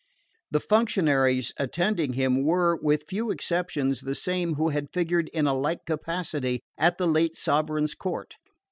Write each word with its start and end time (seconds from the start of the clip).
The 0.49 0.59
functionaries 0.59 1.53
attending 1.57 2.13
him 2.13 2.43
were, 2.43 2.75
with 2.81 3.05
few 3.07 3.29
exceptions, 3.29 4.01
the 4.01 4.15
same 4.15 4.55
who 4.55 4.69
had 4.69 4.87
figured 4.91 5.29
in 5.29 5.45
a 5.45 5.53
like 5.53 5.85
capacity 5.85 6.61
at 6.75 6.97
the 6.97 7.05
late 7.07 7.35
sovereign's 7.35 7.93
court. 7.93 8.33